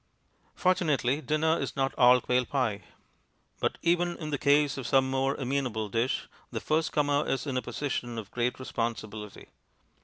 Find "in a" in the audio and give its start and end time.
7.45-7.61